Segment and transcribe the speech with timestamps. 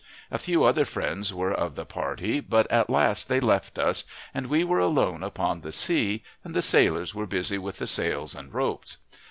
[0.31, 4.47] A few other friends were of the party, but at last they left us, and
[4.47, 8.51] we were alone upon the sea, and the sailors were busy with the sails and
[8.51, 8.97] ropes.